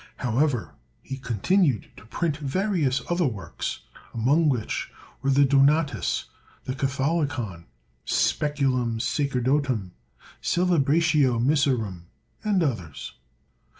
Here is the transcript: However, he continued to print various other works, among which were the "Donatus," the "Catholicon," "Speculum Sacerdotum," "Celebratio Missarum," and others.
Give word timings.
However, 0.15 0.73
he 1.03 1.17
continued 1.17 1.91
to 1.95 2.05
print 2.07 2.37
various 2.37 3.03
other 3.07 3.27
works, 3.27 3.81
among 4.15 4.49
which 4.49 4.91
were 5.21 5.29
the 5.29 5.45
"Donatus," 5.45 6.25
the 6.63 6.73
"Catholicon," 6.73 7.65
"Speculum 8.03 8.97
Sacerdotum," 8.99 9.91
"Celebratio 10.41 11.37
Missarum," 11.39 12.07
and 12.43 12.63
others. 12.63 13.13